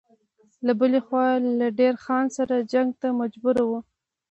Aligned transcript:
له 0.65 0.73
بلې 0.79 0.99
خوا 1.05 1.27
له 1.59 1.67
دیر 1.79 1.93
خان 2.03 2.25
سره 2.37 2.55
جنګ 2.73 2.89
ته 3.01 3.07
مجبور 3.21 3.57
و. 3.67 3.71